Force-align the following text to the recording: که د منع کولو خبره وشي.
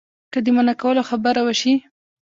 که 0.31 0.39
د 0.45 0.47
منع 0.55 0.73
کولو 0.81 1.01
خبره 1.09 1.41
وشي. 1.47 1.73